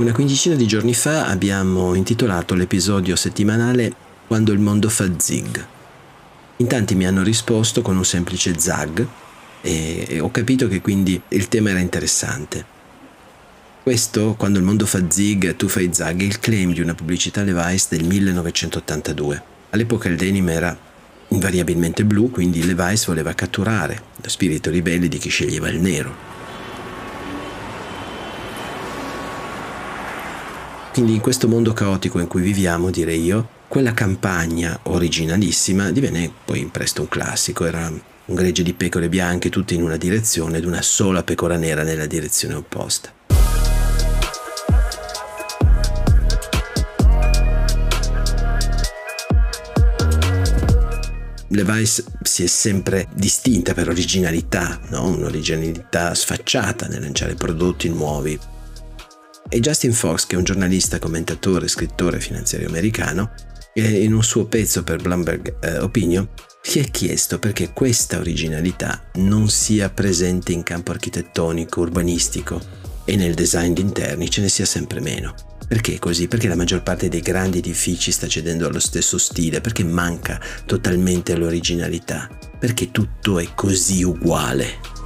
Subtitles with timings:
[0.00, 3.92] Una quindicina di giorni fa abbiamo intitolato l'episodio settimanale
[4.26, 5.66] Quando il mondo fa zig.
[6.56, 9.06] In tanti mi hanno risposto con un semplice zag
[9.60, 12.64] e ho capito che quindi il tema era interessante.
[13.82, 17.42] Questo, quando il mondo fa zig, tu fai zag, è il claim di una pubblicità
[17.42, 19.42] Levi's del 1982.
[19.68, 20.74] All'epoca il denim era
[21.28, 26.29] invariabilmente blu, quindi Levi's voleva catturare lo spirito ribelle di chi sceglieva il nero.
[31.00, 36.68] Quindi in questo mondo caotico in cui viviamo, direi io, quella campagna originalissima divenne poi
[36.70, 40.82] presto un classico, era un gregge di pecore bianche tutte in una direzione ed una
[40.82, 43.10] sola pecora nera nella direzione opposta.
[51.48, 55.06] Levi's si è sempre distinta per originalità, no?
[55.06, 58.38] un'originalità sfacciata nel lanciare prodotti nuovi,
[59.50, 63.32] e Justin Fox, che è un giornalista, commentatore, scrittore finanziario americano,
[63.74, 66.28] in un suo pezzo per Bloomberg eh, Opinion,
[66.62, 72.60] si è chiesto perché questa originalità non sia presente in campo architettonico, urbanistico
[73.04, 75.34] e nel design di interni ce ne sia sempre meno.
[75.66, 76.28] Perché così?
[76.28, 81.36] Perché la maggior parte dei grandi edifici sta cedendo allo stesso stile, perché manca totalmente
[81.36, 82.28] l'originalità,
[82.58, 84.99] perché tutto è così uguale.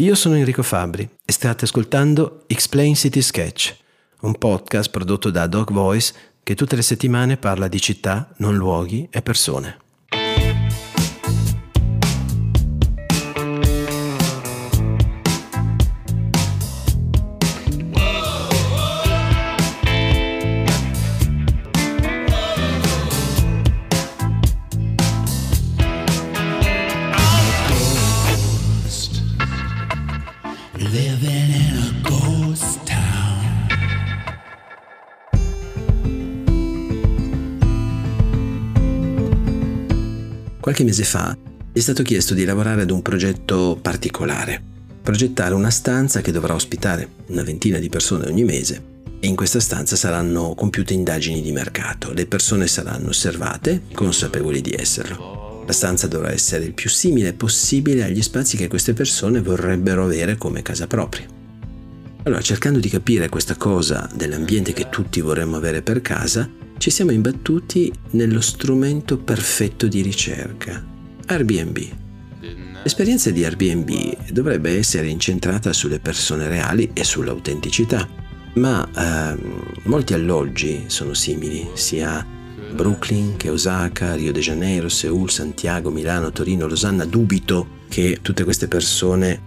[0.00, 3.76] Io sono Enrico Fabri e state ascoltando Explain City Sketch,
[4.20, 9.06] un podcast prodotto da Dog Voice che tutte le settimane parla di città, non luoghi
[9.10, 9.89] e persone.
[40.60, 41.34] Qualche mese fa
[41.72, 44.62] è stato chiesto di lavorare ad un progetto particolare,
[45.02, 48.88] progettare una stanza che dovrà ospitare una ventina di persone ogni mese
[49.20, 54.74] e in questa stanza saranno compiute indagini di mercato, le persone saranno osservate, consapevoli di
[54.76, 55.64] esserlo.
[55.66, 60.36] La stanza dovrà essere il più simile possibile agli spazi che queste persone vorrebbero avere
[60.36, 61.26] come casa propria.
[62.24, 66.46] Allora, cercando di capire questa cosa dell'ambiente che tutti vorremmo avere per casa,
[66.80, 70.82] ci siamo imbattuti nello strumento perfetto di ricerca,
[71.26, 71.78] Airbnb.
[72.82, 78.08] L'esperienza di Airbnb dovrebbe essere incentrata sulle persone reali e sull'autenticità,
[78.54, 82.26] ma ehm, molti alloggi sono simili, sia
[82.72, 87.04] Brooklyn che Osaka, Rio de Janeiro, Seoul, Santiago, Milano, Torino, Losanna.
[87.04, 89.42] Dubito che tutte queste persone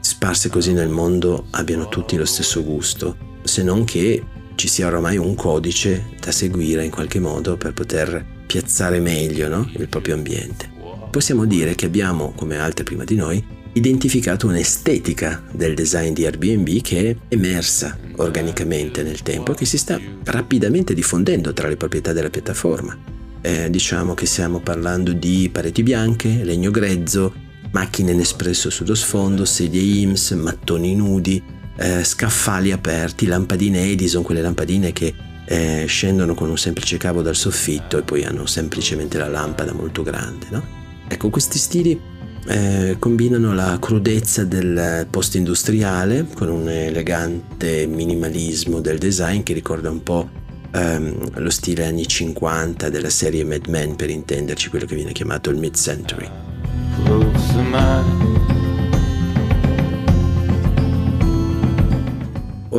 [0.00, 4.24] sparse così nel mondo abbiano tutti lo stesso gusto, se non che
[4.62, 9.68] ci sia oramai un codice da seguire in qualche modo per poter piazzare meglio no?
[9.76, 10.70] il proprio ambiente.
[11.10, 16.80] Possiamo dire che abbiamo, come altri prima di noi, identificato un'estetica del design di Airbnb
[16.80, 22.12] che è emersa organicamente nel tempo e che si sta rapidamente diffondendo tra le proprietà
[22.12, 22.96] della piattaforma.
[23.40, 27.34] Eh, diciamo che stiamo parlando di pareti bianche, legno grezzo,
[27.72, 31.42] macchine Nespresso sullo sfondo, sedie IMS, mattoni nudi,
[31.76, 37.36] eh, scaffali aperti, lampadine Edison, quelle lampadine che eh, scendono con un semplice cavo dal
[37.36, 40.46] soffitto e poi hanno semplicemente la lampada molto grande.
[40.50, 40.64] No?
[41.08, 42.00] Ecco, questi stili
[42.46, 50.02] eh, combinano la crudezza del post-industriale con un elegante minimalismo del design che ricorda un
[50.02, 50.28] po'
[50.72, 55.50] ehm, lo stile anni 50 della serie Mad Men, per intenderci, quello che viene chiamato
[55.50, 56.28] il mid-century.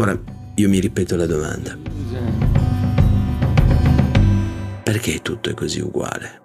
[0.03, 0.19] Ora
[0.55, 1.77] io mi ripeto la domanda.
[4.83, 6.41] Perché tutto è così uguale?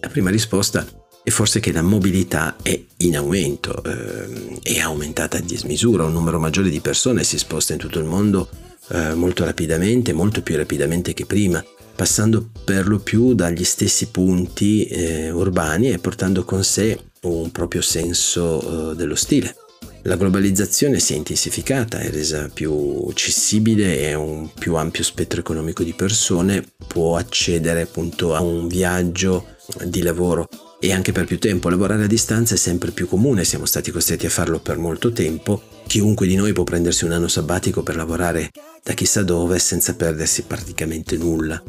[0.00, 0.84] La prima risposta
[1.22, 6.40] è forse che la mobilità è in aumento, eh, è aumentata a dismisura, un numero
[6.40, 8.48] maggiore di persone si sposta in tutto il mondo
[8.88, 11.64] eh, molto rapidamente, molto più rapidamente che prima,
[11.94, 17.80] passando per lo più dagli stessi punti eh, urbani e portando con sé un proprio
[17.80, 19.56] senso uh, dello stile.
[20.02, 25.82] La globalizzazione si è intensificata, è resa più accessibile e un più ampio spettro economico
[25.82, 29.46] di persone può accedere appunto a un viaggio
[29.86, 30.46] di lavoro
[30.84, 31.70] e anche per più tempo.
[31.70, 35.62] Lavorare a distanza è sempre più comune, siamo stati costretti a farlo per molto tempo.
[35.86, 38.50] Chiunque di noi può prendersi un anno sabbatico per lavorare
[38.82, 41.62] da chissà dove senza perdersi praticamente nulla.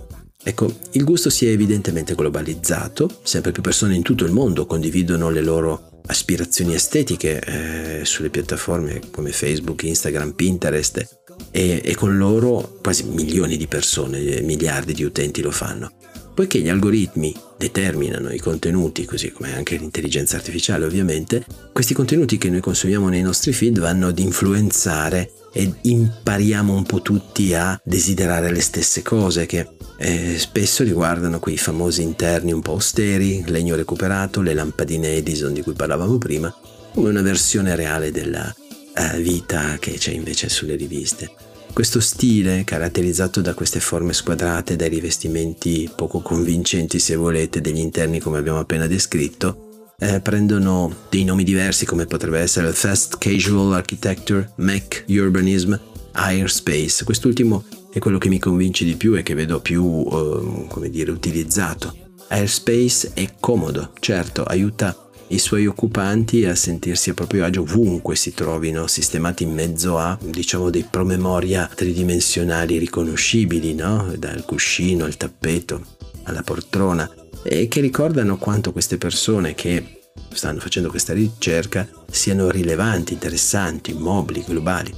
[0.44, 5.30] Ecco, il gusto si è evidentemente globalizzato, sempre più persone in tutto il mondo condividono
[5.30, 11.22] le loro aspirazioni estetiche eh, sulle piattaforme come Facebook, Instagram, Pinterest
[11.52, 15.94] e, e con loro quasi milioni di persone, miliardi di utenti lo fanno.
[16.36, 22.50] Poiché gli algoritmi determinano i contenuti, così come anche l'intelligenza artificiale ovviamente, questi contenuti che
[22.50, 28.52] noi consumiamo nei nostri feed vanno ad influenzare e impariamo un po' tutti a desiderare
[28.52, 34.42] le stesse cose che eh, spesso riguardano quei famosi interni un po' austeri, legno recuperato,
[34.42, 36.54] le lampadine Edison di cui parlavamo prima,
[36.94, 38.54] come una versione reale della
[38.96, 41.32] eh, vita che c'è invece sulle riviste.
[41.76, 48.22] Questo stile, caratterizzato da queste forme squadrate, dai rivestimenti poco convincenti, se volete, degli interni
[48.22, 54.54] come abbiamo appena descritto, eh, prendono dei nomi diversi come potrebbe essere Fast Casual Architecture,
[54.60, 55.76] Mac Urbanism,
[56.14, 57.04] Airspace.
[57.04, 61.12] Quest'ultimo è quello che mi convince di più e che vedo più, eh, come dire,
[61.12, 61.94] utilizzato.
[62.30, 68.34] Airspace è comodo, certo, aiuta i suoi occupanti a sentirsi a proprio agio ovunque si
[68.34, 74.14] trovino, sistemati in mezzo a, diciamo, dei promemoria tridimensionali riconoscibili, no?
[74.18, 75.84] Dal cuscino al tappeto
[76.24, 77.10] alla poltrona,
[77.44, 80.02] e che ricordano quanto queste persone che
[80.34, 84.94] stanno facendo questa ricerca siano rilevanti, interessanti, mobili, globali.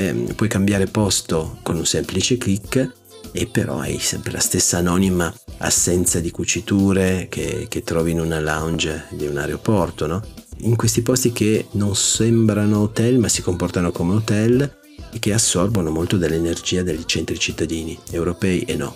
[0.00, 2.92] eh, puoi cambiare posto con un semplice clic
[3.32, 8.40] e però hai sempre la stessa anonima assenza di cuciture che, che trovi in una
[8.40, 10.22] lounge di un aeroporto, no?
[10.62, 14.78] In questi posti che non sembrano hotel ma si comportano come hotel
[15.12, 18.94] e che assorbono molto dell'energia degli centri cittadini, europei e no.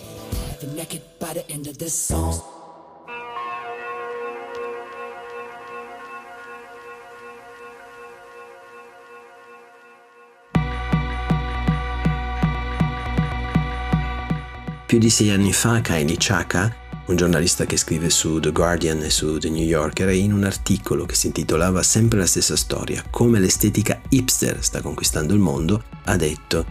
[14.95, 16.73] Più di sei anni fa Kylie Chaka,
[17.07, 21.05] un giornalista che scrive su The Guardian e su The New Yorker, in un articolo
[21.05, 26.15] che si intitolava Sempre la stessa storia, come l'estetica hipster sta conquistando il mondo, ha
[26.15, 26.65] detto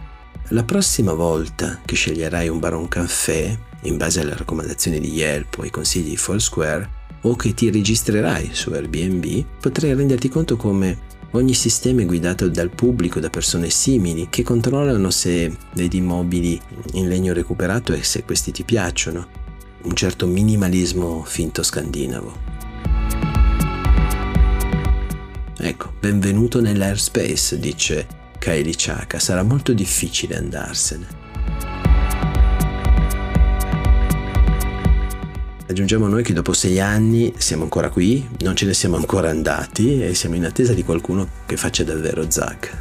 [0.48, 5.62] La prossima volta che sceglierai un baron caffè, in base alle raccomandazioni di Yelp o
[5.62, 6.88] ai consigli di Foursquare,
[7.20, 10.98] o che ti registrerai su Airbnb, potrai renderti conto come
[11.34, 16.60] Ogni sistema è guidato dal pubblico, da persone simili, che controllano se vedi mobili
[16.92, 19.26] in legno recuperato e se questi ti piacciono.
[19.82, 22.36] Un certo minimalismo finto scandinavo.
[25.58, 28.06] Ecco, benvenuto nell'airspace, dice
[28.38, 31.23] Kylie Chaka, sarà molto difficile andarsene.
[35.66, 40.02] Aggiungiamo noi che dopo sei anni siamo ancora qui, non ce ne siamo ancora andati
[40.02, 42.76] e siamo in attesa di qualcuno che faccia davvero Zack.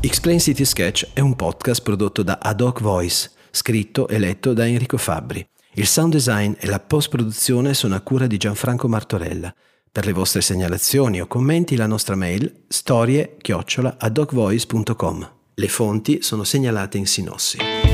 [0.00, 4.68] Explain City Sketch è un podcast prodotto da Ad Hoc Voice, scritto e letto da
[4.68, 5.44] Enrico Fabbri.
[5.74, 9.52] Il sound design e la post-produzione sono a cura di Gianfranco Martorella.
[9.90, 15.34] Per le vostre segnalazioni o commenti la nostra mail storie-adocvoice.com.
[15.58, 17.85] Le fonti sono segnalate in sinossi.